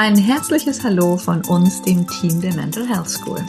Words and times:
Ein 0.00 0.14
herzliches 0.14 0.84
Hallo 0.84 1.16
von 1.16 1.44
uns, 1.46 1.82
dem 1.82 2.06
Team 2.06 2.40
der 2.40 2.54
Mental 2.54 2.86
Health 2.86 3.10
School. 3.10 3.44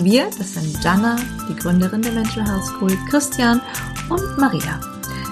Wir, 0.00 0.28
das 0.36 0.54
sind 0.54 0.82
Jana, 0.82 1.14
die 1.48 1.54
Gründerin 1.54 2.02
der 2.02 2.10
Mental 2.10 2.44
Health 2.44 2.64
School, 2.64 2.90
Christian 3.08 3.60
und 4.10 4.36
Maria. 4.36 4.80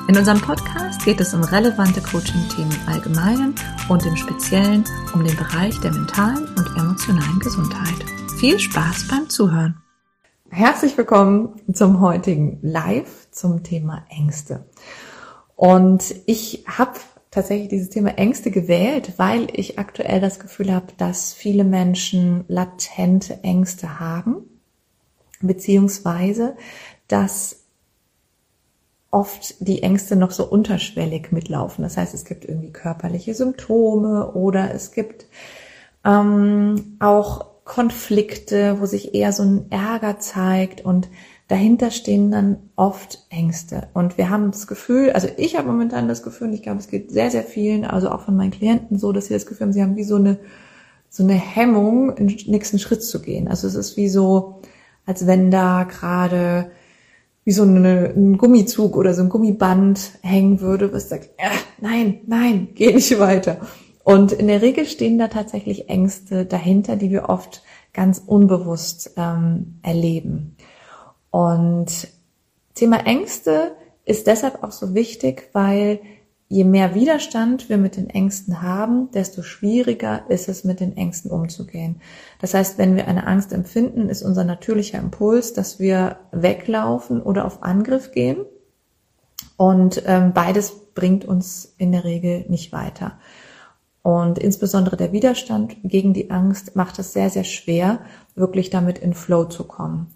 In 0.06 0.16
unserem 0.16 0.40
Podcast 0.40 1.04
geht 1.04 1.20
es 1.20 1.34
um 1.34 1.42
relevante 1.42 2.00
Coaching-Themen 2.00 2.70
im 2.70 2.88
Allgemeinen 2.88 3.56
und 3.88 4.06
im 4.06 4.14
Speziellen 4.14 4.84
um 5.12 5.24
den 5.24 5.36
Bereich 5.36 5.76
der 5.80 5.90
mentalen 5.90 6.46
und 6.56 6.68
emotionalen 6.78 7.40
Gesundheit. 7.40 8.04
Viel 8.38 8.60
Spaß 8.60 9.08
beim 9.08 9.28
Zuhören. 9.28 9.82
Herzlich 10.50 10.96
willkommen 10.96 11.62
zum 11.72 12.00
heutigen 12.00 12.60
Live 12.62 13.28
zum 13.32 13.64
Thema 13.64 14.06
Ängste. 14.08 14.64
Und 15.56 16.14
ich 16.26 16.64
habe 16.68 17.00
tatsächlich 17.34 17.68
dieses 17.68 17.90
Thema 17.90 18.16
Ängste 18.16 18.50
gewählt, 18.50 19.14
weil 19.16 19.48
ich 19.52 19.78
aktuell 19.78 20.20
das 20.20 20.38
Gefühl 20.38 20.72
habe, 20.72 20.86
dass 20.96 21.32
viele 21.32 21.64
Menschen 21.64 22.44
latente 22.46 23.42
Ängste 23.42 23.98
haben, 23.98 24.36
beziehungsweise 25.40 26.56
dass 27.08 27.64
oft 29.10 29.56
die 29.60 29.82
Ängste 29.82 30.16
noch 30.16 30.30
so 30.30 30.44
unterschwellig 30.44 31.32
mitlaufen. 31.32 31.82
Das 31.82 31.96
heißt, 31.96 32.14
es 32.14 32.24
gibt 32.24 32.44
irgendwie 32.44 32.72
körperliche 32.72 33.34
Symptome 33.34 34.32
oder 34.32 34.72
es 34.72 34.92
gibt 34.92 35.26
ähm, 36.04 36.96
auch 37.00 37.46
Konflikte, 37.64 38.80
wo 38.80 38.86
sich 38.86 39.14
eher 39.14 39.32
so 39.32 39.42
ein 39.42 39.66
Ärger 39.70 40.18
zeigt 40.18 40.84
und 40.84 41.08
dahinter 41.48 41.90
stehen 41.90 42.30
dann 42.30 42.56
oft 42.76 43.26
Ängste. 43.30 43.88
Und 43.92 44.16
wir 44.16 44.30
haben 44.30 44.50
das 44.50 44.66
Gefühl, 44.66 45.10
also 45.12 45.28
ich 45.36 45.56
habe 45.56 45.68
momentan 45.68 46.08
das 46.08 46.22
Gefühl, 46.22 46.48
und 46.48 46.54
ich 46.54 46.62
glaube, 46.62 46.78
es 46.78 46.88
geht 46.88 47.10
sehr, 47.10 47.30
sehr 47.30 47.42
vielen, 47.42 47.84
also 47.84 48.10
auch 48.10 48.22
von 48.22 48.36
meinen 48.36 48.50
Klienten 48.50 48.98
so, 48.98 49.12
dass 49.12 49.26
sie 49.26 49.34
das 49.34 49.46
Gefühl 49.46 49.66
haben, 49.66 49.72
sie 49.72 49.82
haben 49.82 49.96
wie 49.96 50.04
so 50.04 50.16
eine, 50.16 50.38
so 51.10 51.22
eine 51.22 51.34
Hemmung, 51.34 52.16
den 52.16 52.26
nächsten 52.46 52.78
Schritt 52.78 53.02
zu 53.02 53.20
gehen. 53.20 53.48
Also 53.48 53.66
es 53.66 53.74
ist 53.74 53.96
wie 53.96 54.08
so, 54.08 54.60
als 55.06 55.26
wenn 55.26 55.50
da 55.50 55.84
gerade 55.84 56.70
wie 57.44 57.52
so 57.52 57.62
eine, 57.62 58.12
ein 58.16 58.38
Gummizug 58.38 58.96
oder 58.96 59.12
so 59.12 59.22
ein 59.22 59.28
Gummiband 59.28 60.12
hängen 60.22 60.60
würde, 60.60 60.92
was 60.92 61.10
sagt, 61.10 61.30
äh, 61.36 61.50
nein, 61.80 62.20
nein, 62.26 62.68
geh 62.74 62.92
nicht 62.92 63.18
weiter. 63.18 63.58
Und 64.02 64.32
in 64.32 64.48
der 64.48 64.62
Regel 64.62 64.86
stehen 64.86 65.18
da 65.18 65.28
tatsächlich 65.28 65.88
Ängste 65.88 66.46
dahinter, 66.46 66.96
die 66.96 67.10
wir 67.10 67.28
oft 67.28 67.62
ganz 67.92 68.22
unbewusst 68.24 69.12
ähm, 69.16 69.78
erleben. 69.82 70.56
Und 71.34 72.06
Thema 72.76 73.06
Ängste 73.06 73.72
ist 74.04 74.28
deshalb 74.28 74.62
auch 74.62 74.70
so 74.70 74.94
wichtig, 74.94 75.48
weil 75.52 75.98
je 76.46 76.62
mehr 76.62 76.94
Widerstand 76.94 77.68
wir 77.68 77.76
mit 77.76 77.96
den 77.96 78.08
Ängsten 78.08 78.62
haben, 78.62 79.10
desto 79.10 79.42
schwieriger 79.42 80.30
ist 80.30 80.48
es, 80.48 80.62
mit 80.62 80.78
den 80.78 80.96
Ängsten 80.96 81.32
umzugehen. 81.32 82.00
Das 82.40 82.54
heißt, 82.54 82.78
wenn 82.78 82.94
wir 82.94 83.08
eine 83.08 83.26
Angst 83.26 83.52
empfinden, 83.52 84.10
ist 84.10 84.22
unser 84.22 84.44
natürlicher 84.44 85.00
Impuls, 85.00 85.54
dass 85.54 85.80
wir 85.80 86.18
weglaufen 86.30 87.20
oder 87.20 87.46
auf 87.46 87.64
Angriff 87.64 88.12
gehen. 88.12 88.44
Und 89.56 90.04
ähm, 90.06 90.34
beides 90.34 90.92
bringt 90.94 91.24
uns 91.24 91.74
in 91.78 91.90
der 91.90 92.04
Regel 92.04 92.44
nicht 92.48 92.72
weiter. 92.72 93.18
Und 94.02 94.38
insbesondere 94.38 94.96
der 94.96 95.10
Widerstand 95.10 95.78
gegen 95.82 96.14
die 96.14 96.30
Angst 96.30 96.76
macht 96.76 97.00
es 97.00 97.12
sehr, 97.12 97.28
sehr 97.28 97.42
schwer, 97.42 98.00
wirklich 98.36 98.70
damit 98.70 99.00
in 99.00 99.14
Flow 99.14 99.46
zu 99.46 99.64
kommen. 99.64 100.14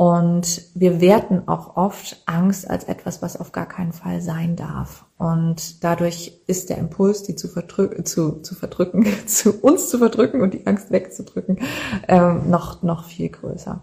Und 0.00 0.62
wir 0.72 1.02
werten 1.02 1.46
auch 1.46 1.76
oft 1.76 2.22
Angst 2.24 2.70
als 2.70 2.84
etwas, 2.84 3.20
was 3.20 3.38
auf 3.38 3.52
gar 3.52 3.66
keinen 3.66 3.92
Fall 3.92 4.22
sein 4.22 4.56
darf. 4.56 5.04
Und 5.18 5.84
dadurch 5.84 6.40
ist 6.46 6.70
der 6.70 6.78
Impuls, 6.78 7.22
die 7.22 7.36
zu, 7.36 7.48
verdrücken, 7.48 8.06
zu, 8.06 8.40
zu 8.40 8.54
verdrücken, 8.54 9.04
zu 9.26 9.60
uns 9.60 9.90
zu 9.90 9.98
verdrücken 9.98 10.40
und 10.40 10.54
die 10.54 10.66
Angst 10.66 10.90
wegzudrücken, 10.90 11.58
ähm, 12.08 12.48
noch, 12.48 12.82
noch 12.82 13.04
viel 13.04 13.28
größer. 13.28 13.82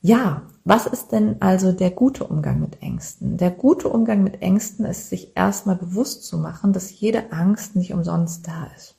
Ja, 0.00 0.44
was 0.64 0.86
ist 0.86 1.12
denn 1.12 1.36
also 1.40 1.72
der 1.72 1.90
gute 1.90 2.24
Umgang 2.24 2.58
mit 2.58 2.80
Ängsten? 2.80 3.36
Der 3.36 3.50
gute 3.50 3.90
Umgang 3.90 4.24
mit 4.24 4.40
Ängsten 4.40 4.86
ist, 4.86 5.10
sich 5.10 5.36
erstmal 5.36 5.76
bewusst 5.76 6.24
zu 6.24 6.38
machen, 6.38 6.72
dass 6.72 6.98
jede 6.98 7.30
Angst 7.30 7.76
nicht 7.76 7.92
umsonst 7.92 8.48
da 8.48 8.68
ist. 8.74 8.96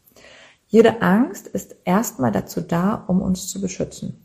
Jede 0.68 1.02
Angst 1.02 1.48
ist 1.48 1.78
erstmal 1.84 2.32
dazu 2.32 2.62
da, 2.62 2.94
um 3.08 3.24
uns 3.24 3.48
zu 3.48 3.60
beschützen. 3.60 4.21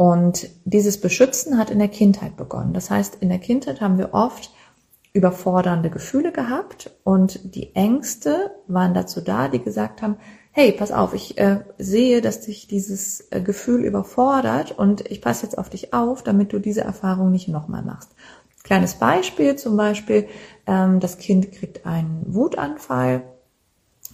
Und 0.00 0.48
dieses 0.64 1.00
Beschützen 1.00 1.58
hat 1.58 1.70
in 1.70 1.80
der 1.80 1.88
Kindheit 1.88 2.36
begonnen. 2.36 2.72
Das 2.72 2.88
heißt, 2.88 3.16
in 3.16 3.30
der 3.30 3.40
Kindheit 3.40 3.80
haben 3.80 3.98
wir 3.98 4.14
oft 4.14 4.52
überfordernde 5.12 5.90
Gefühle 5.90 6.30
gehabt 6.30 6.92
und 7.02 7.56
die 7.56 7.74
Ängste 7.74 8.52
waren 8.68 8.94
dazu 8.94 9.20
da, 9.20 9.48
die 9.48 9.58
gesagt 9.58 10.00
haben, 10.00 10.16
hey, 10.52 10.70
pass 10.70 10.92
auf, 10.92 11.14
ich 11.14 11.36
äh, 11.38 11.64
sehe, 11.78 12.20
dass 12.20 12.42
dich 12.42 12.68
dieses 12.68 13.26
äh, 13.32 13.40
Gefühl 13.40 13.84
überfordert 13.84 14.70
und 14.70 15.10
ich 15.10 15.20
passe 15.20 15.46
jetzt 15.46 15.58
auf 15.58 15.68
dich 15.68 15.92
auf, 15.92 16.22
damit 16.22 16.52
du 16.52 16.60
diese 16.60 16.82
Erfahrung 16.82 17.32
nicht 17.32 17.48
nochmal 17.48 17.82
machst. 17.82 18.12
Kleines 18.62 18.94
Beispiel 18.94 19.56
zum 19.56 19.76
Beispiel, 19.76 20.28
ähm, 20.68 21.00
das 21.00 21.18
Kind 21.18 21.50
kriegt 21.50 21.86
einen 21.86 22.22
Wutanfall 22.28 23.24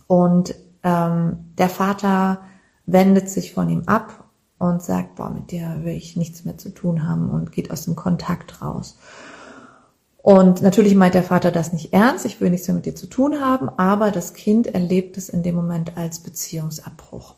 und 0.06 0.54
ähm, 0.82 1.50
der 1.58 1.68
Vater 1.68 2.40
wendet 2.86 3.28
sich 3.28 3.52
von 3.52 3.68
ihm 3.68 3.82
ab 3.84 4.23
und 4.58 4.82
sagt, 4.82 5.16
boah, 5.16 5.30
mit 5.30 5.50
dir 5.50 5.80
will 5.82 5.94
ich 5.94 6.16
nichts 6.16 6.44
mehr 6.44 6.58
zu 6.58 6.70
tun 6.70 7.06
haben 7.06 7.30
und 7.30 7.52
geht 7.52 7.70
aus 7.70 7.84
dem 7.84 7.96
Kontakt 7.96 8.62
raus. 8.62 8.96
Und 10.16 10.62
natürlich 10.62 10.94
meint 10.94 11.14
der 11.14 11.22
Vater 11.22 11.50
das 11.50 11.72
nicht 11.72 11.92
ernst, 11.92 12.24
ich 12.24 12.40
will 12.40 12.48
nichts 12.48 12.66
mehr 12.66 12.76
mit 12.76 12.86
dir 12.86 12.94
zu 12.94 13.06
tun 13.06 13.40
haben, 13.40 13.68
aber 13.68 14.10
das 14.10 14.32
Kind 14.32 14.66
erlebt 14.68 15.18
es 15.18 15.28
in 15.28 15.42
dem 15.42 15.54
Moment 15.54 15.98
als 15.98 16.20
Beziehungsabbruch. 16.20 17.34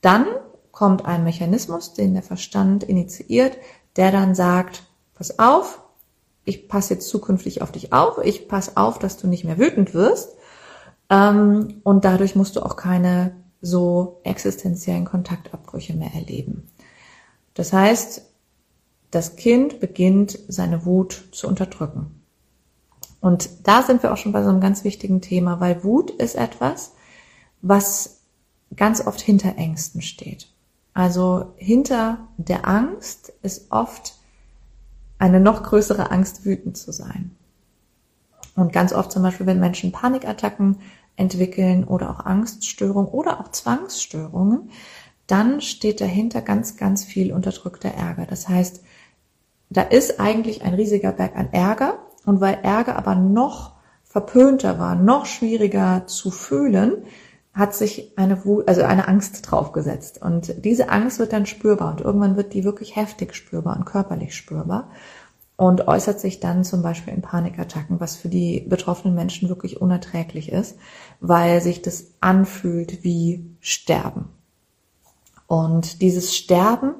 Dann 0.00 0.24
kommt 0.72 1.04
ein 1.04 1.24
Mechanismus, 1.24 1.92
den 1.92 2.14
der 2.14 2.22
Verstand 2.22 2.84
initiiert, 2.84 3.58
der 3.96 4.12
dann 4.12 4.34
sagt, 4.34 4.84
pass 5.14 5.38
auf, 5.38 5.82
ich 6.44 6.68
passe 6.68 6.94
jetzt 6.94 7.08
zukünftig 7.08 7.60
auf 7.60 7.72
dich 7.72 7.92
auf, 7.92 8.18
ich 8.24 8.48
passe 8.48 8.72
auf, 8.76 8.98
dass 8.98 9.18
du 9.18 9.26
nicht 9.26 9.44
mehr 9.44 9.58
wütend 9.58 9.92
wirst 9.92 10.36
ähm, 11.10 11.80
und 11.82 12.04
dadurch 12.04 12.34
musst 12.34 12.56
du 12.56 12.62
auch 12.62 12.76
keine 12.76 13.32
so 13.66 14.20
existenziellen 14.22 15.04
Kontaktabbrüche 15.04 15.94
mehr 15.94 16.14
erleben. 16.14 16.68
Das 17.54 17.72
heißt, 17.72 18.22
das 19.10 19.36
Kind 19.36 19.80
beginnt 19.80 20.38
seine 20.48 20.84
Wut 20.84 21.28
zu 21.32 21.48
unterdrücken. 21.48 22.22
Und 23.20 23.48
da 23.64 23.82
sind 23.82 24.02
wir 24.02 24.12
auch 24.12 24.16
schon 24.16 24.32
bei 24.32 24.42
so 24.42 24.50
einem 24.50 24.60
ganz 24.60 24.84
wichtigen 24.84 25.20
Thema, 25.20 25.58
weil 25.60 25.82
Wut 25.84 26.10
ist 26.10 26.36
etwas, 26.36 26.92
was 27.62 28.20
ganz 28.74 29.06
oft 29.06 29.20
hinter 29.20 29.56
Ängsten 29.56 30.02
steht. 30.02 30.48
Also 30.92 31.52
hinter 31.56 32.18
der 32.36 32.68
Angst 32.68 33.32
ist 33.42 33.70
oft 33.70 34.14
eine 35.18 35.40
noch 35.40 35.62
größere 35.62 36.10
Angst, 36.10 36.44
wütend 36.44 36.76
zu 36.76 36.92
sein. 36.92 37.34
Und 38.54 38.72
ganz 38.72 38.92
oft 38.92 39.12
zum 39.12 39.22
Beispiel, 39.22 39.46
wenn 39.46 39.60
Menschen 39.60 39.92
Panikattacken 39.92 40.78
entwickeln 41.16 41.84
oder 41.84 42.10
auch 42.10 42.24
Angststörungen 42.24 43.10
oder 43.10 43.40
auch 43.40 43.50
Zwangsstörungen, 43.50 44.70
dann 45.26 45.60
steht 45.60 46.00
dahinter 46.00 46.40
ganz, 46.40 46.76
ganz 46.76 47.04
viel 47.04 47.32
unterdrückter 47.32 47.90
Ärger. 47.90 48.26
Das 48.26 48.48
heißt, 48.48 48.82
da 49.70 49.82
ist 49.82 50.20
eigentlich 50.20 50.62
ein 50.62 50.74
riesiger 50.74 51.12
Berg 51.12 51.36
an 51.36 51.52
Ärger 51.52 51.98
und 52.24 52.40
weil 52.40 52.58
Ärger 52.62 52.96
aber 52.96 53.14
noch 53.14 53.72
verpönter 54.04 54.78
war, 54.78 54.94
noch 54.94 55.26
schwieriger 55.26 56.06
zu 56.06 56.30
fühlen, 56.30 57.04
hat 57.52 57.74
sich 57.74 58.12
eine 58.16 58.44
Wut, 58.44 58.68
also 58.68 58.82
eine 58.82 59.08
Angst 59.08 59.50
draufgesetzt. 59.50 60.20
Und 60.22 60.64
diese 60.64 60.90
Angst 60.90 61.18
wird 61.18 61.32
dann 61.32 61.46
spürbar 61.46 61.90
und 61.90 62.02
irgendwann 62.02 62.36
wird 62.36 62.52
die 62.52 62.64
wirklich 62.64 62.96
heftig 62.96 63.34
spürbar 63.34 63.76
und 63.76 63.86
körperlich 63.86 64.34
spürbar 64.34 64.90
und 65.56 65.88
äußert 65.88 66.20
sich 66.20 66.40
dann 66.40 66.64
zum 66.64 66.82
Beispiel 66.82 67.14
in 67.14 67.22
Panikattacken, 67.22 67.98
was 67.98 68.16
für 68.16 68.28
die 68.28 68.60
betroffenen 68.60 69.14
Menschen 69.14 69.48
wirklich 69.48 69.80
unerträglich 69.80 70.52
ist, 70.52 70.76
weil 71.20 71.62
sich 71.62 71.80
das 71.80 72.12
anfühlt 72.20 73.02
wie 73.02 73.56
Sterben. 73.60 74.26
Und 75.46 76.02
dieses 76.02 76.36
Sterben 76.36 76.94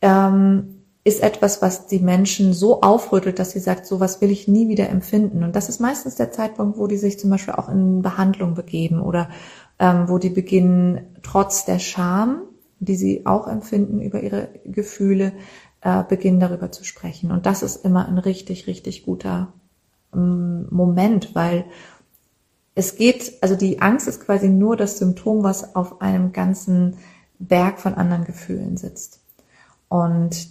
ähm, 0.00 0.82
ist 1.04 1.22
etwas, 1.22 1.62
was 1.62 1.86
die 1.86 1.98
Menschen 1.98 2.52
so 2.52 2.80
aufrüttelt, 2.80 3.38
dass 3.38 3.52
sie 3.52 3.60
sagt, 3.60 3.86
so 3.86 4.00
was 4.00 4.20
will 4.20 4.30
ich 4.30 4.48
nie 4.48 4.68
wieder 4.68 4.88
empfinden. 4.88 5.44
Und 5.44 5.54
das 5.54 5.68
ist 5.68 5.80
meistens 5.80 6.16
der 6.16 6.32
Zeitpunkt, 6.32 6.78
wo 6.78 6.86
die 6.86 6.96
sich 6.96 7.18
zum 7.18 7.30
Beispiel 7.30 7.54
auch 7.54 7.68
in 7.68 8.02
Behandlung 8.02 8.54
begeben 8.54 9.00
oder 9.00 9.28
ähm, 9.78 10.08
wo 10.08 10.18
die 10.18 10.30
beginnen, 10.30 11.16
trotz 11.22 11.64
der 11.64 11.78
Scham, 11.78 12.42
die 12.78 12.96
sie 12.96 13.26
auch 13.26 13.46
empfinden 13.46 14.00
über 14.00 14.22
ihre 14.22 14.48
Gefühle, 14.64 15.32
äh, 15.82 16.04
beginnen 16.04 16.40
darüber 16.40 16.72
zu 16.72 16.84
sprechen. 16.84 17.30
Und 17.30 17.46
das 17.46 17.62
ist 17.62 17.84
immer 17.84 18.08
ein 18.08 18.18
richtig, 18.18 18.66
richtig 18.66 19.04
guter 19.04 19.52
ähm, 20.14 20.66
Moment, 20.70 21.34
weil 21.34 21.64
es 22.74 22.96
geht, 22.96 23.34
also 23.42 23.54
die 23.54 23.82
Angst 23.82 24.08
ist 24.08 24.24
quasi 24.24 24.48
nur 24.48 24.76
das 24.76 24.98
Symptom, 24.98 25.42
was 25.42 25.76
auf 25.76 26.00
einem 26.00 26.32
ganzen 26.32 26.96
Berg 27.38 27.80
von 27.80 27.94
anderen 27.94 28.24
Gefühlen 28.24 28.76
sitzt. 28.76 29.20
Und 29.88 30.48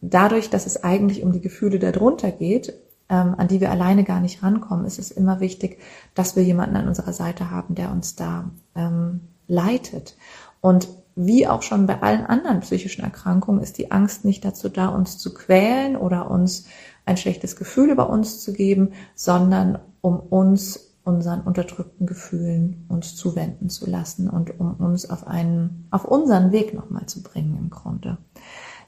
dadurch, 0.00 0.50
dass 0.50 0.66
es 0.66 0.82
eigentlich 0.82 1.22
um 1.22 1.32
die 1.32 1.40
Gefühle 1.40 1.78
darunter 1.78 2.32
geht, 2.32 2.74
ähm, 3.08 3.34
an 3.36 3.48
die 3.48 3.60
wir 3.60 3.70
alleine 3.70 4.04
gar 4.04 4.20
nicht 4.20 4.42
rankommen, 4.42 4.86
ist 4.86 4.98
es 4.98 5.10
immer 5.10 5.40
wichtig, 5.40 5.78
dass 6.14 6.34
wir 6.34 6.42
jemanden 6.42 6.76
an 6.76 6.88
unserer 6.88 7.12
Seite 7.12 7.50
haben, 7.50 7.74
der 7.74 7.92
uns 7.92 8.16
da 8.16 8.50
ähm, 8.74 9.20
leitet. 9.46 10.16
Und 10.60 10.88
wie 11.14 11.46
auch 11.46 11.62
schon 11.62 11.86
bei 11.86 12.00
allen 12.02 12.24
anderen 12.24 12.60
psychischen 12.60 13.04
Erkrankungen 13.04 13.62
ist 13.62 13.78
die 13.78 13.90
Angst 13.90 14.24
nicht 14.24 14.44
dazu 14.44 14.68
da, 14.68 14.88
uns 14.88 15.18
zu 15.18 15.34
quälen 15.34 15.96
oder 15.96 16.30
uns 16.30 16.66
ein 17.04 17.16
schlechtes 17.16 17.56
Gefühl 17.56 17.90
über 17.90 18.08
uns 18.08 18.40
zu 18.40 18.52
geben, 18.52 18.92
sondern 19.14 19.78
um 20.00 20.18
uns 20.18 20.92
unseren 21.04 21.40
unterdrückten 21.40 22.06
Gefühlen 22.06 22.86
uns 22.88 23.16
zuwenden 23.16 23.68
zu 23.68 23.90
lassen 23.90 24.30
und 24.30 24.58
um 24.60 24.74
uns 24.74 25.10
auf 25.10 25.26
einen, 25.26 25.88
auf 25.90 26.04
unseren 26.04 26.52
Weg 26.52 26.74
nochmal 26.74 27.06
zu 27.06 27.22
bringen 27.22 27.58
im 27.58 27.70
Grunde. 27.70 28.18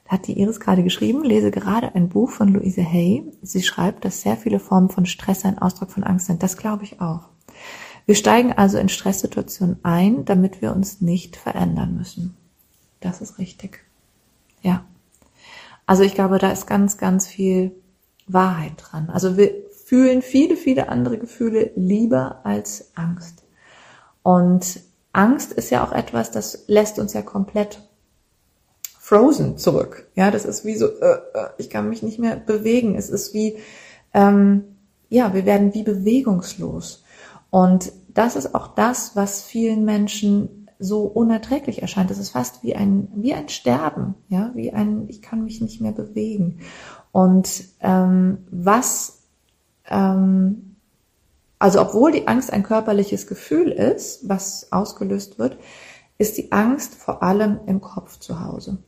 Da 0.05 0.13
hat 0.13 0.27
die 0.27 0.39
Iris 0.39 0.61
gerade 0.61 0.85
geschrieben, 0.85 1.25
lese 1.25 1.51
gerade 1.51 1.95
ein 1.95 2.09
Buch 2.09 2.31
von 2.31 2.49
Louise 2.49 2.85
Hay. 2.85 3.33
Sie 3.43 3.63
schreibt, 3.63 4.05
dass 4.05 4.21
sehr 4.21 4.37
viele 4.37 4.61
Formen 4.61 4.91
von 4.91 5.07
Stress 5.07 5.45
ein 5.45 5.59
Ausdruck 5.59 5.91
von 5.91 6.05
Angst 6.05 6.27
sind. 6.27 6.43
Das 6.43 6.57
glaube 6.57 6.85
ich 6.85 7.01
auch. 7.01 7.31
Wir 8.07 8.15
steigen 8.15 8.53
also 8.53 8.79
in 8.79 8.89
Stresssituationen 8.89 9.79
ein, 9.83 10.25
damit 10.25 10.61
wir 10.61 10.73
uns 10.73 11.01
nicht 11.01 11.37
verändern 11.37 11.97
müssen. 11.97 12.37
Das 13.01 13.21
ist 13.21 13.39
richtig. 13.39 13.85
Ja. 14.63 14.85
Also 15.87 16.03
ich 16.03 16.15
glaube, 16.15 16.39
da 16.39 16.51
ist 16.51 16.67
ganz, 16.67 16.97
ganz 16.99 17.27
viel 17.27 17.73
Wahrheit 18.27 18.73
dran. 18.79 19.11
Also 19.11 19.37
wir 19.37 19.53
fühlen 19.85 20.23
viele, 20.23 20.57
viele 20.57 20.89
andere 20.89 21.19
Gefühle 21.19 21.71
lieber 21.77 22.41
als 22.45 22.91
Angst. 22.95 23.45
Und 24.23 24.81
Angst 25.13 25.53
ist 25.53 25.71
ja 25.71 25.85
auch 25.85 25.93
etwas, 25.93 26.31
das 26.31 26.65
lässt 26.67 26.99
uns 26.99 27.13
ja 27.13 27.23
komplett 27.23 27.81
frozen 28.99 29.59
zurück. 29.59 30.09
Ja, 30.15 30.31
das 30.31 30.47
ist 30.47 30.65
wie 30.65 30.77
so, 30.77 30.87
äh, 30.87 31.19
äh, 31.35 31.49
ich 31.59 31.69
kann 31.69 31.91
mich 31.91 32.03
nicht 32.03 32.19
mehr 32.19 32.37
bewegen. 32.37 32.97
Es 32.97 33.11
ist 33.11 33.35
wie, 33.35 33.59
ähm, 34.15 34.65
ja, 35.11 35.35
wir 35.35 35.45
werden 35.45 35.75
wie 35.75 35.83
bewegungslos. 35.83 37.04
Und 37.55 37.93
das 38.09 38.35
ist 38.35 38.53
auch 38.57 38.67
das, 38.67 39.15
was 39.15 39.41
vielen 39.45 39.85
Menschen 39.85 40.69
so 40.81 41.03
unerträglich 41.03 41.83
erscheint. 41.83 42.11
Das 42.11 42.19
ist 42.19 42.31
fast 42.31 42.65
wie 42.65 42.75
ein, 42.75 43.07
wie 43.15 43.33
ein 43.33 43.49
Sterben, 43.49 44.17
ja, 44.29 44.51
wie 44.55 44.73
ein, 44.73 45.05
ich 45.07 45.23
kann 45.23 45.45
mich 45.45 45.61
nicht 45.61 45.81
mehr 45.81 45.93
bewegen. 45.93 46.59
Und 47.13 47.63
ähm, 47.79 48.39
was, 48.51 49.23
ähm, 49.89 50.75
also 51.61 51.81
obwohl 51.81 52.11
die 52.11 52.27
Angst 52.27 52.53
ein 52.53 52.65
körperliches 52.65 53.29
Gefühl 53.29 53.71
ist, 53.71 54.29
was 54.29 54.73
ausgelöst 54.73 55.39
wird, 55.39 55.57
ist 56.19 56.37
die 56.37 56.51
Angst 56.51 56.97
vor 56.97 57.23
allem 57.23 57.61
im 57.67 57.81
Kopf 57.81 58.19
zu 58.19 58.41
Hause. 58.41 58.79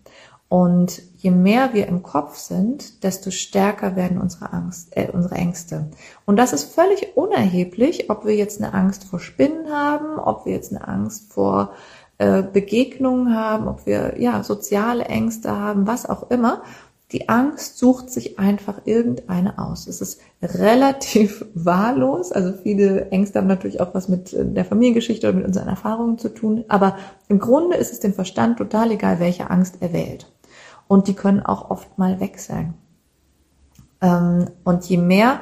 Und 0.48 1.02
je 1.16 1.32
mehr 1.32 1.74
wir 1.74 1.88
im 1.88 2.02
Kopf 2.04 2.36
sind, 2.36 3.02
desto 3.02 3.30
stärker 3.32 3.96
werden 3.96 4.20
unsere 4.20 4.52
Angst, 4.52 4.96
äh, 4.96 5.08
unsere 5.12 5.34
Ängste. 5.34 5.90
Und 6.24 6.36
das 6.36 6.52
ist 6.52 6.72
völlig 6.72 7.16
unerheblich, 7.16 8.10
ob 8.10 8.24
wir 8.24 8.36
jetzt 8.36 8.62
eine 8.62 8.72
Angst 8.72 9.04
vor 9.04 9.18
Spinnen 9.18 9.72
haben, 9.72 10.18
ob 10.18 10.46
wir 10.46 10.52
jetzt 10.52 10.72
eine 10.72 10.86
Angst 10.86 11.32
vor 11.32 11.72
äh, 12.18 12.42
Begegnungen 12.42 13.34
haben, 13.34 13.66
ob 13.66 13.86
wir 13.86 14.20
ja 14.20 14.44
soziale 14.44 15.06
Ängste 15.06 15.50
haben, 15.50 15.86
was 15.88 16.08
auch 16.08 16.30
immer. 16.30 16.62
Die 17.12 17.28
Angst 17.28 17.78
sucht 17.78 18.10
sich 18.10 18.38
einfach 18.38 18.82
irgendeine 18.84 19.58
aus. 19.58 19.86
Es 19.86 20.00
ist 20.00 20.20
relativ 20.42 21.44
wahllos. 21.54 22.30
Also 22.30 22.52
viele 22.52 23.10
Ängste 23.10 23.40
haben 23.40 23.46
natürlich 23.48 23.80
auch 23.80 23.94
was 23.94 24.08
mit 24.08 24.34
der 24.36 24.64
Familiengeschichte 24.64 25.28
oder 25.28 25.36
mit 25.36 25.46
unseren 25.46 25.68
Erfahrungen 25.68 26.18
zu 26.18 26.28
tun. 26.28 26.64
Aber 26.68 26.96
im 27.28 27.38
Grunde 27.38 27.76
ist 27.76 27.92
es 27.92 28.00
dem 28.00 28.14
Verstand 28.14 28.58
total 28.58 28.92
egal, 28.92 29.20
welche 29.20 29.50
Angst 29.50 29.78
er 29.80 29.92
wählt. 29.92 30.32
Und 30.88 31.08
die 31.08 31.14
können 31.14 31.44
auch 31.44 31.70
oft 31.70 31.98
mal 31.98 32.20
wechseln. 32.20 32.74
Ähm, 34.00 34.48
und 34.64 34.84
je 34.84 34.98
mehr 34.98 35.40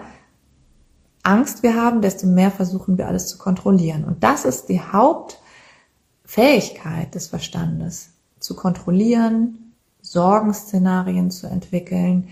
Angst 1.23 1.63
wir 1.63 1.75
haben, 1.75 2.01
desto 2.03 2.27
mehr 2.27 2.51
versuchen 2.51 2.99
wir 2.99 3.09
alles 3.09 3.29
zu 3.29 3.39
kontrollieren. 3.39 4.05
Und 4.05 4.23
das 4.23 4.45
ist 4.45 4.69
die 4.69 4.81
Hauptfähigkeit 4.81 7.15
des 7.15 7.29
Verstandes, 7.29 8.11
zu 8.39 8.55
kontrollieren, 8.55 9.73
Sorgenszenarien 10.03 11.31
zu 11.31 11.47
entwickeln 11.47 12.29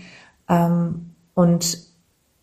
ähm, 0.47 1.15
und 1.33 1.91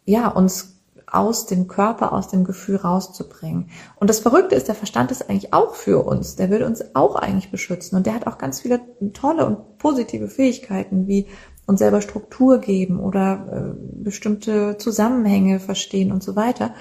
ja, 0.04 0.26
uns 0.26 0.79
aus 1.12 1.46
dem 1.46 1.68
Körper, 1.68 2.12
aus 2.12 2.28
dem 2.28 2.44
Gefühl 2.44 2.76
rauszubringen. 2.76 3.70
Und 3.96 4.10
das 4.10 4.20
Verrückte 4.20 4.54
ist, 4.54 4.68
der 4.68 4.74
Verstand 4.74 5.10
ist 5.10 5.28
eigentlich 5.28 5.52
auch 5.52 5.74
für 5.74 6.04
uns. 6.04 6.36
Der 6.36 6.50
will 6.50 6.62
uns 6.62 6.94
auch 6.94 7.16
eigentlich 7.16 7.50
beschützen. 7.50 7.96
Und 7.96 8.06
der 8.06 8.14
hat 8.14 8.26
auch 8.26 8.38
ganz 8.38 8.60
viele 8.60 8.80
tolle 9.12 9.46
und 9.46 9.78
positive 9.78 10.28
Fähigkeiten, 10.28 11.06
wie 11.06 11.26
uns 11.66 11.78
selber 11.78 12.00
Struktur 12.00 12.58
geben 12.58 13.00
oder 13.00 13.74
äh, 13.76 14.02
bestimmte 14.02 14.76
Zusammenhänge 14.78 15.60
verstehen 15.60 16.12
und 16.12 16.22
so 16.22 16.36
weiter. 16.36 16.74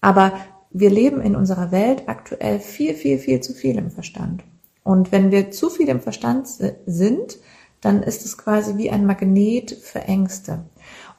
Aber 0.00 0.32
wir 0.70 0.90
leben 0.90 1.20
in 1.20 1.36
unserer 1.36 1.70
Welt 1.70 2.04
aktuell 2.08 2.58
viel, 2.58 2.94
viel, 2.94 3.18
viel 3.18 3.40
zu 3.40 3.54
viel 3.54 3.78
im 3.78 3.90
Verstand. 3.90 4.44
Und 4.82 5.12
wenn 5.12 5.30
wir 5.30 5.50
zu 5.50 5.70
viel 5.70 5.88
im 5.88 6.00
Verstand 6.00 6.46
sind, 6.86 7.38
dann 7.80 8.02
ist 8.02 8.24
es 8.24 8.36
quasi 8.36 8.76
wie 8.76 8.90
ein 8.90 9.06
Magnet 9.06 9.70
für 9.70 10.00
Ängste. 10.00 10.64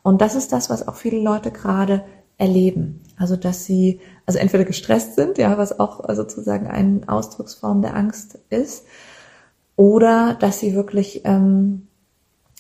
Und 0.04 0.22
das 0.22 0.36
ist 0.36 0.52
das, 0.52 0.70
was 0.70 0.88
auch 0.88 0.96
viele 0.96 1.20
Leute 1.20 1.52
gerade 1.52 2.04
erleben. 2.38 3.02
Also, 3.18 3.36
dass 3.36 3.66
sie, 3.66 4.02
also 4.26 4.40
entweder 4.40 4.66
gestresst 4.66 5.16
sind, 5.16 5.38
ja, 5.38 5.58
was 5.58 5.80
auch 5.80 6.04
sozusagen 6.14 6.68
eine 6.68 7.02
Ausdrucksform 7.08 7.82
der 7.82 7.96
Angst 7.96 8.40
ist, 8.50 8.86
oder 9.76 10.36
dass 10.40 10.60
sie 10.60 10.74
wirklich 10.74 11.22
ähm, 11.26 11.88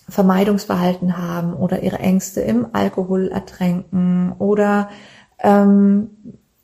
Vermeidungsverhalten 0.07 1.17
haben 1.17 1.53
oder 1.53 1.81
ihre 1.81 1.99
Ängste 1.99 2.41
im 2.41 2.67
Alkohol 2.73 3.29
ertränken 3.29 4.33
oder 4.37 4.89
ähm, 5.39 6.09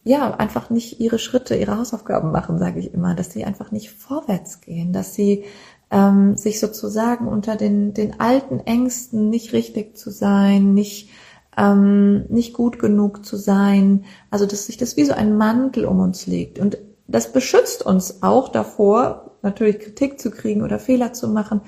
ja, 0.03 0.35
einfach 0.35 0.69
nicht 0.69 0.99
ihre 0.99 1.19
Schritte, 1.19 1.55
ihre 1.55 1.77
Hausaufgaben 1.77 2.31
machen, 2.31 2.57
sage 2.57 2.79
ich 2.79 2.93
immer, 2.93 3.13
dass 3.13 3.31
sie 3.31 3.45
einfach 3.45 3.71
nicht 3.71 3.91
vorwärts 3.91 4.61
gehen, 4.61 4.93
dass 4.93 5.13
sie 5.13 5.45
ähm, 5.91 6.37
sich 6.37 6.59
sozusagen 6.59 7.27
unter 7.27 7.55
den, 7.55 7.93
den 7.93 8.19
alten 8.19 8.59
Ängsten 8.59 9.29
nicht 9.29 9.53
richtig 9.53 9.97
zu 9.97 10.09
sein, 10.09 10.73
nicht, 10.73 11.09
ähm, 11.57 12.25
nicht 12.29 12.53
gut 12.53 12.79
genug 12.79 13.25
zu 13.25 13.37
sein. 13.37 14.05
Also, 14.29 14.45
dass 14.45 14.65
sich 14.65 14.77
das 14.77 14.97
wie 14.97 15.05
so 15.05 15.13
ein 15.13 15.37
Mantel 15.37 15.85
um 15.85 15.99
uns 15.99 16.27
legt. 16.27 16.59
Und 16.59 16.77
das 17.07 17.33
beschützt 17.33 17.85
uns 17.85 18.23
auch 18.23 18.49
davor, 18.49 19.37
natürlich 19.41 19.79
Kritik 19.79 20.19
zu 20.19 20.31
kriegen 20.31 20.61
oder 20.61 20.79
Fehler 20.79 21.13
zu 21.13 21.27
machen. 21.27 21.61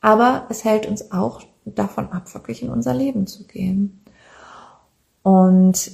Aber 0.00 0.46
es 0.48 0.64
hält 0.64 0.86
uns 0.86 1.12
auch 1.12 1.42
davon 1.64 2.10
ab, 2.10 2.32
wirklich 2.34 2.62
in 2.62 2.70
unser 2.70 2.94
Leben 2.94 3.26
zu 3.26 3.46
gehen. 3.46 4.00
Und 5.22 5.92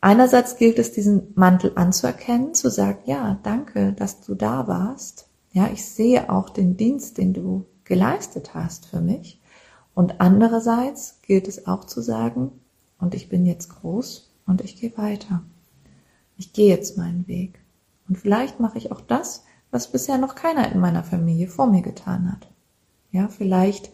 einerseits 0.00 0.56
gilt 0.56 0.78
es, 0.78 0.92
diesen 0.92 1.32
Mantel 1.34 1.72
anzuerkennen, 1.74 2.54
zu 2.54 2.70
sagen, 2.70 2.98
ja, 3.06 3.38
danke, 3.42 3.92
dass 3.92 4.20
du 4.20 4.34
da 4.34 4.68
warst. 4.68 5.28
Ja, 5.52 5.68
ich 5.72 5.84
sehe 5.84 6.30
auch 6.30 6.50
den 6.50 6.76
Dienst, 6.76 7.18
den 7.18 7.32
du 7.32 7.66
geleistet 7.84 8.54
hast 8.54 8.86
für 8.86 9.00
mich. 9.00 9.39
Und 9.94 10.20
andererseits 10.20 11.20
gilt 11.22 11.48
es 11.48 11.66
auch 11.66 11.84
zu 11.84 12.00
sagen, 12.00 12.52
und 12.98 13.14
ich 13.14 13.28
bin 13.28 13.46
jetzt 13.46 13.70
groß 13.70 14.30
und 14.46 14.60
ich 14.60 14.76
gehe 14.76 14.96
weiter. 14.96 15.42
Ich 16.36 16.52
gehe 16.52 16.68
jetzt 16.68 16.96
meinen 16.96 17.26
Weg. 17.26 17.60
Und 18.08 18.18
vielleicht 18.18 18.60
mache 18.60 18.78
ich 18.78 18.92
auch 18.92 19.00
das, 19.00 19.44
was 19.70 19.92
bisher 19.92 20.18
noch 20.18 20.34
keiner 20.34 20.70
in 20.72 20.80
meiner 20.80 21.04
Familie 21.04 21.48
vor 21.48 21.66
mir 21.66 21.82
getan 21.82 22.30
hat. 22.30 22.48
Ja, 23.12 23.28
vielleicht 23.28 23.90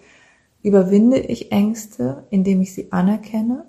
überwinde 0.63 1.19
ich 1.19 1.53
Ängste, 1.53 2.25
indem 2.31 2.61
ich 2.61 2.75
sie 2.75 2.93
anerkenne, 2.93 3.67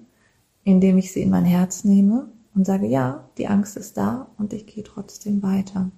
indem 0.63 0.97
ich 0.97 1.11
sie 1.11 1.21
in 1.21 1.29
mein 1.29 1.45
Herz 1.45 1.83
nehme 1.83 2.29
und 2.55 2.65
sage, 2.65 2.87
ja, 2.87 3.29
die 3.37 3.47
Angst 3.47 3.77
ist 3.77 3.97
da 3.97 4.27
und 4.37 4.53
ich 4.53 4.65
gehe 4.65 4.83
trotzdem 4.83 5.43
weiter. 5.43 5.91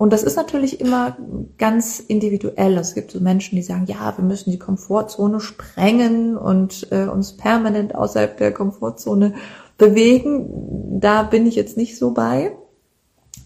Und 0.00 0.14
das 0.14 0.22
ist 0.22 0.36
natürlich 0.36 0.80
immer 0.80 1.18
ganz 1.58 2.00
individuell. 2.00 2.78
Es 2.78 2.94
gibt 2.94 3.10
so 3.10 3.20
Menschen, 3.20 3.56
die 3.56 3.62
sagen, 3.62 3.84
ja, 3.84 4.16
wir 4.16 4.24
müssen 4.24 4.50
die 4.50 4.58
Komfortzone 4.58 5.40
sprengen 5.40 6.38
und 6.38 6.90
äh, 6.90 7.04
uns 7.04 7.36
permanent 7.36 7.94
außerhalb 7.94 8.38
der 8.38 8.54
Komfortzone 8.54 9.34
bewegen. 9.76 11.00
Da 11.00 11.22
bin 11.22 11.46
ich 11.46 11.54
jetzt 11.54 11.76
nicht 11.76 11.98
so 11.98 12.12
bei. 12.12 12.56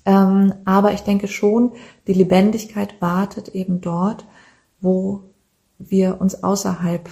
Ähm, 0.04 0.54
aber 0.64 0.92
ich 0.92 1.00
denke 1.00 1.26
schon, 1.26 1.72
die 2.06 2.14
Lebendigkeit 2.14 3.02
wartet 3.02 3.48
eben 3.48 3.80
dort, 3.80 4.24
wo 4.80 5.22
wir 5.80 6.20
uns 6.20 6.44
außerhalb 6.44 7.10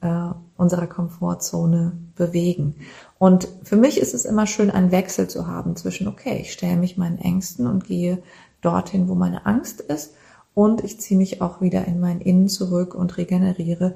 äh, 0.00 0.30
unserer 0.56 0.86
Komfortzone 0.86 1.92
bewegen. 2.16 2.76
Und 3.18 3.48
für 3.64 3.76
mich 3.76 4.00
ist 4.00 4.14
es 4.14 4.24
immer 4.24 4.46
schön, 4.46 4.70
einen 4.70 4.92
Wechsel 4.92 5.28
zu 5.28 5.46
haben 5.46 5.76
zwischen, 5.76 6.08
okay, 6.08 6.38
ich 6.40 6.54
stelle 6.54 6.78
mich 6.78 6.96
meinen 6.96 7.18
Ängsten 7.18 7.66
und 7.66 7.84
gehe 7.84 8.22
dorthin, 8.60 9.08
wo 9.08 9.14
meine 9.14 9.46
Angst 9.46 9.80
ist. 9.80 10.14
Und 10.54 10.82
ich 10.82 11.00
ziehe 11.00 11.18
mich 11.18 11.40
auch 11.40 11.60
wieder 11.60 11.84
in 11.84 12.00
mein 12.00 12.20
Innen 12.20 12.48
zurück 12.48 12.94
und 12.94 13.16
regeneriere, 13.16 13.94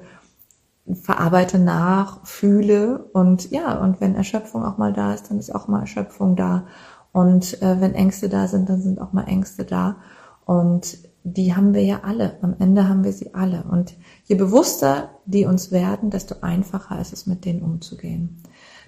verarbeite 0.91 1.59
nach, 1.59 2.25
fühle 2.25 3.05
und 3.13 3.51
ja, 3.51 3.79
und 3.79 4.01
wenn 4.01 4.15
Erschöpfung 4.15 4.65
auch 4.65 4.77
mal 4.77 4.93
da 4.93 5.13
ist, 5.13 5.29
dann 5.29 5.39
ist 5.39 5.53
auch 5.53 5.67
mal 5.67 5.81
Erschöpfung 5.81 6.35
da. 6.35 6.67
Und 7.11 7.61
äh, 7.61 7.79
wenn 7.79 7.93
Ängste 7.93 8.27
da 8.27 8.47
sind, 8.47 8.69
dann 8.69 8.81
sind 8.81 8.99
auch 8.99 9.13
mal 9.13 9.27
Ängste 9.27 9.65
da. 9.65 9.97
Und 10.45 10.97
die 11.23 11.55
haben 11.55 11.73
wir 11.73 11.83
ja 11.83 12.01
alle. 12.03 12.37
Am 12.41 12.55
Ende 12.59 12.89
haben 12.89 13.03
wir 13.03 13.13
sie 13.13 13.33
alle. 13.33 13.63
Und 13.63 13.95
je 14.25 14.35
bewusster 14.35 15.09
die 15.25 15.45
uns 15.45 15.71
werden, 15.71 16.09
desto 16.09 16.35
einfacher 16.41 16.99
ist 16.99 17.13
es, 17.13 17.27
mit 17.27 17.45
denen 17.45 17.61
umzugehen. 17.61 18.41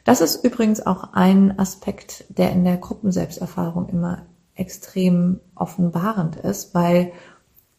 Das 0.03 0.21
ist 0.21 0.43
übrigens 0.43 0.85
auch 0.85 1.13
ein 1.13 1.57
Aspekt, 1.57 2.25
der 2.37 2.51
in 2.51 2.63
der 2.63 2.77
Gruppenselbsterfahrung 2.77 3.87
immer 3.89 4.23
extrem 4.55 5.39
offenbarend 5.53 6.37
ist, 6.37 6.73
weil 6.73 7.11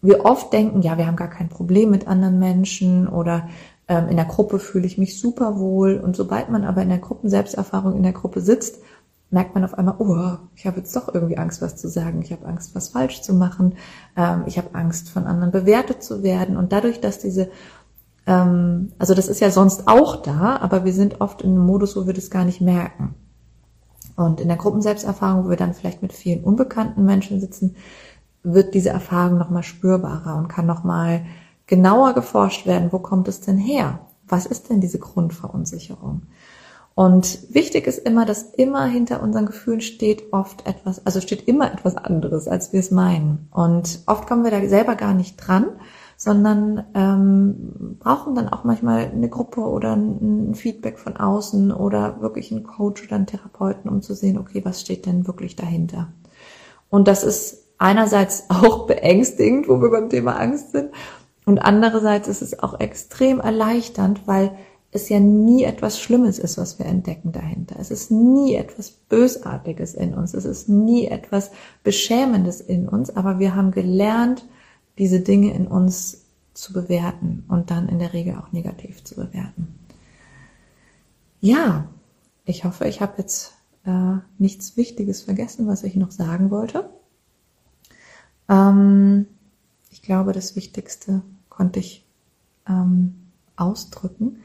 wir 0.02 0.24
oft 0.24 0.52
denken, 0.52 0.82
ja, 0.82 0.98
wir 0.98 1.06
haben 1.06 1.16
gar 1.16 1.30
kein 1.30 1.48
Problem 1.48 1.90
mit 1.90 2.06
anderen 2.06 2.38
Menschen 2.38 3.08
oder 3.08 3.48
ähm, 3.88 4.08
in 4.08 4.16
der 4.16 4.26
Gruppe 4.26 4.58
fühle 4.58 4.86
ich 4.86 4.98
mich 4.98 5.18
super 5.18 5.58
wohl. 5.58 5.98
Und 5.98 6.16
sobald 6.16 6.50
man 6.50 6.64
aber 6.64 6.82
in 6.82 6.88
der 6.88 6.98
Gruppenselbsterfahrung 6.98 7.96
in 7.96 8.02
der 8.02 8.12
Gruppe 8.12 8.40
sitzt, 8.40 8.78
merkt 9.30 9.54
man 9.54 9.64
auf 9.64 9.74
einmal, 9.74 9.96
oh, 9.98 10.38
ich 10.54 10.66
habe 10.66 10.78
jetzt 10.78 10.94
doch 10.94 11.12
irgendwie 11.12 11.38
Angst, 11.38 11.60
was 11.60 11.76
zu 11.76 11.88
sagen. 11.88 12.22
Ich 12.22 12.30
habe 12.30 12.46
Angst, 12.46 12.74
was 12.74 12.88
falsch 12.88 13.22
zu 13.22 13.34
machen. 13.34 13.74
Ähm, 14.16 14.44
ich 14.46 14.58
habe 14.58 14.74
Angst, 14.74 15.08
von 15.08 15.24
anderen 15.24 15.52
bewertet 15.52 16.02
zu 16.02 16.22
werden. 16.22 16.56
Und 16.56 16.72
dadurch, 16.72 17.00
dass 17.00 17.18
diese, 17.18 17.50
ähm, 18.26 18.92
also 18.98 19.14
das 19.14 19.28
ist 19.28 19.40
ja 19.40 19.50
sonst 19.50 19.88
auch 19.88 20.22
da, 20.22 20.56
aber 20.58 20.84
wir 20.84 20.92
sind 20.92 21.20
oft 21.20 21.42
in 21.42 21.50
einem 21.50 21.66
Modus, 21.66 21.96
wo 21.96 22.06
wir 22.06 22.14
das 22.14 22.30
gar 22.30 22.44
nicht 22.44 22.60
merken. 22.60 23.14
Und 24.16 24.40
in 24.40 24.48
der 24.48 24.56
Gruppenselbsterfahrung, 24.56 25.44
wo 25.44 25.50
wir 25.50 25.56
dann 25.56 25.74
vielleicht 25.74 26.02
mit 26.02 26.12
vielen 26.12 26.42
unbekannten 26.42 27.04
Menschen 27.04 27.40
sitzen, 27.40 27.76
wird 28.42 28.74
diese 28.74 28.90
Erfahrung 28.90 29.38
nochmal 29.38 29.62
spürbarer 29.62 30.36
und 30.36 30.48
kann 30.48 30.66
nochmal 30.66 31.26
genauer 31.66 32.14
geforscht 32.14 32.66
werden, 32.66 32.92
wo 32.92 32.98
kommt 32.98 33.28
es 33.28 33.40
denn 33.40 33.58
her? 33.58 34.00
Was 34.28 34.46
ist 34.46 34.70
denn 34.70 34.80
diese 34.80 34.98
Grundverunsicherung? 34.98 36.22
Und 36.94 37.54
wichtig 37.54 37.86
ist 37.86 37.98
immer, 37.98 38.24
dass 38.24 38.42
immer 38.42 38.86
hinter 38.86 39.22
unseren 39.22 39.44
Gefühlen 39.44 39.82
steht 39.82 40.32
oft 40.32 40.66
etwas, 40.66 41.04
also 41.04 41.20
steht 41.20 41.46
immer 41.46 41.70
etwas 41.70 41.94
anderes, 41.94 42.48
als 42.48 42.72
wir 42.72 42.80
es 42.80 42.90
meinen. 42.90 43.48
Und 43.50 44.00
oft 44.06 44.26
kommen 44.26 44.44
wir 44.44 44.50
da 44.50 44.66
selber 44.66 44.94
gar 44.94 45.12
nicht 45.12 45.36
dran, 45.36 45.66
sondern 46.16 46.84
ähm, 46.94 47.96
brauchen 48.00 48.34
dann 48.34 48.48
auch 48.48 48.64
manchmal 48.64 49.10
eine 49.10 49.28
Gruppe 49.28 49.60
oder 49.60 49.94
ein 49.94 50.54
Feedback 50.54 50.98
von 50.98 51.16
außen 51.16 51.72
oder 51.72 52.20
wirklich 52.20 52.50
einen 52.50 52.64
Coach 52.64 53.04
oder 53.04 53.16
einen 53.16 53.26
Therapeuten, 53.26 53.90
um 53.90 54.02
zu 54.02 54.14
sehen, 54.14 54.38
okay, 54.38 54.64
was 54.64 54.80
steht 54.80 55.06
denn 55.06 55.26
wirklich 55.26 55.56
dahinter? 55.56 56.08
Und 56.88 57.08
das 57.08 57.22
ist 57.22 57.64
einerseits 57.78 58.44
auch 58.48 58.86
beängstigend, 58.86 59.68
wo 59.68 59.80
wir 59.80 59.90
beim 59.90 60.08
Thema 60.08 60.38
Angst 60.40 60.72
sind, 60.72 60.90
und 61.46 61.60
andererseits 61.60 62.26
ist 62.26 62.42
es 62.42 62.58
auch 62.58 62.80
extrem 62.80 63.38
erleichternd, 63.38 64.26
weil 64.26 64.50
es 64.90 65.08
ja 65.08 65.20
nie 65.20 65.62
etwas 65.62 66.00
Schlimmes 66.00 66.38
ist, 66.40 66.58
was 66.58 66.78
wir 66.78 66.86
entdecken 66.86 67.30
dahinter. 67.30 67.76
Es 67.78 67.92
ist 67.92 68.10
nie 68.10 68.56
etwas 68.56 68.90
Bösartiges 68.90 69.94
in 69.94 70.14
uns. 70.14 70.34
Es 70.34 70.44
ist 70.44 70.68
nie 70.68 71.06
etwas 71.06 71.52
Beschämendes 71.84 72.60
in 72.60 72.88
uns. 72.88 73.14
Aber 73.16 73.38
wir 73.38 73.54
haben 73.54 73.70
gelernt, 73.70 74.44
diese 74.98 75.20
Dinge 75.20 75.52
in 75.52 75.66
uns 75.66 76.24
zu 76.54 76.72
bewerten 76.72 77.44
und 77.48 77.70
dann 77.70 77.88
in 77.88 77.98
der 77.98 78.12
Regel 78.12 78.36
auch 78.36 78.52
negativ 78.52 79.04
zu 79.04 79.14
bewerten. 79.14 79.78
Ja, 81.40 81.88
ich 82.44 82.64
hoffe, 82.64 82.86
ich 82.86 83.00
habe 83.00 83.14
jetzt 83.18 83.54
äh, 83.84 84.16
nichts 84.38 84.76
Wichtiges 84.76 85.22
vergessen, 85.22 85.66
was 85.66 85.84
ich 85.84 85.96
noch 85.96 86.10
sagen 86.10 86.50
wollte. 86.50 86.90
Ähm, 88.48 89.26
ich 89.90 90.02
glaube, 90.02 90.32
das 90.32 90.56
Wichtigste 90.56 91.22
konnte 91.48 91.80
ich 91.80 92.06
ähm, 92.68 93.14
ausdrücken. 93.56 94.38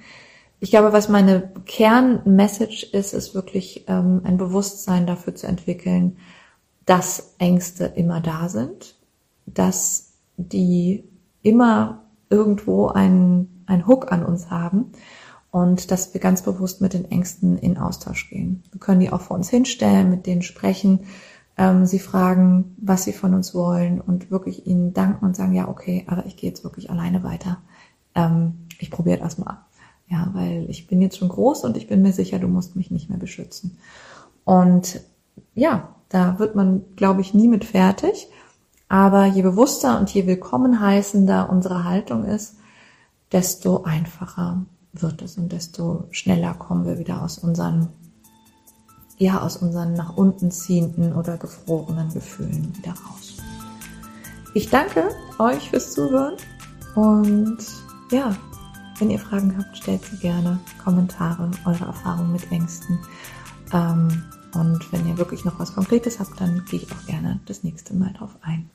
Ich 0.59 0.69
glaube, 0.69 0.93
was 0.93 1.09
meine 1.09 1.51
Kernmessage 1.65 2.85
ist, 2.91 3.13
ist 3.13 3.33
wirklich 3.33 3.85
ähm, 3.87 4.21
ein 4.23 4.37
Bewusstsein 4.37 5.07
dafür 5.07 5.33
zu 5.33 5.47
entwickeln, 5.47 6.17
dass 6.85 7.35
Ängste 7.39 7.85
immer 7.85 8.21
da 8.21 8.47
sind, 8.49 8.95
dass 9.45 10.10
die 10.49 11.03
immer 11.41 12.03
irgendwo 12.29 12.87
einen, 12.87 13.63
einen 13.65 13.87
Hook 13.87 14.11
an 14.11 14.23
uns 14.23 14.49
haben 14.49 14.91
und 15.51 15.91
dass 15.91 16.13
wir 16.13 16.21
ganz 16.21 16.41
bewusst 16.41 16.81
mit 16.81 16.93
den 16.93 17.09
Ängsten 17.11 17.57
in 17.57 17.77
Austausch 17.77 18.29
gehen. 18.29 18.63
Wir 18.71 18.79
können 18.79 19.01
die 19.01 19.11
auch 19.11 19.21
vor 19.21 19.37
uns 19.37 19.49
hinstellen, 19.49 20.09
mit 20.09 20.25
denen 20.25 20.41
sprechen, 20.41 21.01
ähm, 21.57 21.85
sie 21.85 21.99
fragen, 21.99 22.75
was 22.77 23.03
sie 23.03 23.13
von 23.13 23.33
uns 23.33 23.53
wollen 23.53 23.99
und 23.99 24.31
wirklich 24.31 24.65
ihnen 24.65 24.93
danken 24.93 25.25
und 25.25 25.35
sagen, 25.35 25.53
ja, 25.53 25.67
okay, 25.67 26.05
aber 26.07 26.25
ich 26.25 26.37
gehe 26.37 26.49
jetzt 26.49 26.63
wirklich 26.63 26.89
alleine 26.89 27.23
weiter. 27.23 27.57
Ähm, 28.15 28.67
ich 28.79 28.89
probiere 28.89 29.19
das 29.19 29.37
mal. 29.37 29.65
Ja, 30.07 30.29
weil 30.33 30.65
ich 30.69 30.87
bin 30.87 31.01
jetzt 31.01 31.17
schon 31.17 31.29
groß 31.29 31.63
und 31.63 31.77
ich 31.77 31.87
bin 31.87 32.01
mir 32.01 32.11
sicher, 32.11 32.39
du 32.39 32.47
musst 32.47 32.75
mich 32.75 32.91
nicht 32.91 33.09
mehr 33.09 33.19
beschützen. 33.19 33.77
Und 34.43 35.01
ja, 35.55 35.95
da 36.09 36.39
wird 36.39 36.55
man, 36.55 36.83
glaube 36.95 37.21
ich, 37.21 37.33
nie 37.33 37.47
mit 37.47 37.63
fertig. 37.63 38.27
Aber 38.91 39.25
je 39.25 39.41
bewusster 39.41 39.97
und 39.97 40.13
je 40.13 40.27
willkommen 40.27 40.81
heißender 40.81 41.49
unsere 41.49 41.85
Haltung 41.85 42.25
ist, 42.25 42.57
desto 43.31 43.83
einfacher 43.83 44.65
wird 44.91 45.21
es 45.21 45.37
und 45.37 45.53
desto 45.53 46.09
schneller 46.11 46.53
kommen 46.55 46.83
wir 46.83 46.99
wieder 46.99 47.21
aus 47.21 47.37
unseren, 47.37 47.87
ja, 49.17 49.39
aus 49.39 49.55
unseren 49.55 49.93
nach 49.93 50.17
unten 50.17 50.51
ziehenden 50.51 51.13
oder 51.13 51.37
gefrorenen 51.37 52.13
Gefühlen 52.13 52.77
wieder 52.77 52.91
raus. 52.91 53.37
Ich 54.55 54.69
danke 54.69 55.07
euch 55.39 55.69
fürs 55.69 55.93
Zuhören 55.93 56.35
und 56.95 57.59
ja, 58.11 58.35
wenn 58.99 59.09
ihr 59.09 59.19
Fragen 59.19 59.57
habt, 59.57 59.77
stellt 59.77 60.03
sie 60.03 60.17
gerne. 60.17 60.59
Kommentare, 60.83 61.49
eure 61.63 61.85
Erfahrungen 61.85 62.33
mit 62.33 62.51
Ängsten. 62.51 62.99
Ähm, 63.71 64.21
und 64.53 64.91
wenn 64.91 65.07
ihr 65.07 65.17
wirklich 65.17 65.45
noch 65.45 65.59
was 65.59 65.73
Konkretes 65.73 66.19
habt, 66.19 66.41
dann 66.41 66.65
gehe 66.65 66.81
ich 66.81 66.91
auch 66.91 67.05
gerne 67.05 67.39
das 67.45 67.63
nächste 67.63 67.95
Mal 67.95 68.11
drauf 68.11 68.35
ein. 68.41 68.69